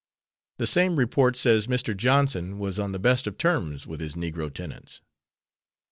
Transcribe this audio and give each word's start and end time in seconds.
The 0.57 0.65
same 0.65 0.95
report 0.95 1.35
says 1.35 1.67
Mr. 1.67 1.95
Johnson 1.95 2.57
was 2.57 2.79
on 2.79 2.91
the 2.91 2.97
best 2.97 3.27
of 3.27 3.37
terms 3.37 3.85
with 3.85 3.99
his 3.99 4.15
Negro 4.15 4.51
tenants. 4.51 4.99